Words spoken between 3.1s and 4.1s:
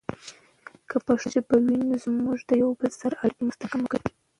اړیکې مستحکم وي.